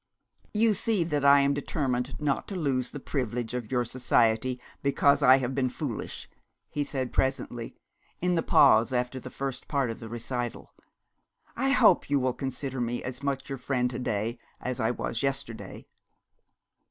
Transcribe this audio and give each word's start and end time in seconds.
'You 0.51 0.73
see 0.73 1.03
that 1.03 1.23
I 1.23 1.41
am 1.41 1.53
determined 1.53 2.19
not 2.19 2.47
to 2.47 2.55
lose 2.55 2.89
the 2.89 2.99
privilege 2.99 3.53
of 3.53 3.71
your 3.71 3.85
society, 3.85 4.59
because 4.81 5.21
I 5.21 5.37
have 5.37 5.53
been 5.53 5.69
foolish!' 5.69 6.27
he 6.71 6.83
said 6.83 7.13
presently, 7.13 7.75
in 8.19 8.33
the 8.33 8.41
pause 8.41 8.91
after 8.91 9.19
the 9.19 9.29
first 9.29 9.67
part 9.67 9.91
of 9.91 9.99
the 9.99 10.09
recital. 10.09 10.73
'I 11.55 11.69
hope 11.73 12.09
you 12.09 12.19
will 12.19 12.33
consider 12.33 12.81
me 12.81 13.03
as 13.03 13.21
much 13.21 13.47
your 13.47 13.59
friend 13.59 13.91
to 13.91 13.99
day 13.99 14.39
as 14.59 14.79
I 14.79 14.89
was 14.89 15.21
yesterday.' 15.21 15.85